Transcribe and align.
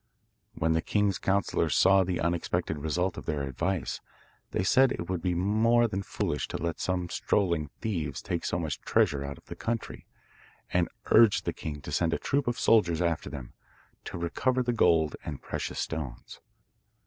When 0.55 0.73
the 0.73 0.81
king's 0.81 1.19
counsellors 1.19 1.75
saw 1.75 2.03
the 2.03 2.19
unexpected 2.19 2.79
result 2.79 3.17
of 3.19 3.27
their 3.27 3.43
advice, 3.43 4.01
they 4.49 4.63
said 4.63 4.91
it 4.91 5.07
would 5.11 5.21
be 5.21 5.35
more 5.35 5.87
than 5.87 6.01
foolish 6.01 6.47
to 6.47 6.57
let 6.57 6.79
some 6.79 7.07
strolling 7.09 7.67
thieves 7.81 8.19
take 8.23 8.43
so 8.43 8.57
much 8.57 8.81
treasure 8.81 9.23
out 9.23 9.37
of 9.37 9.45
the 9.45 9.55
country, 9.55 10.07
and 10.73 10.89
urged 11.11 11.45
the 11.45 11.53
king 11.53 11.81
to 11.81 11.91
send 11.91 12.15
a 12.15 12.17
troop 12.17 12.47
of 12.47 12.59
soldiers 12.59 12.99
after 12.99 13.29
them, 13.29 13.53
to 14.05 14.17
recover 14.17 14.63
the 14.63 14.73
gold 14.73 15.15
and 15.23 15.43
precious 15.43 15.77
stones. 15.77 16.41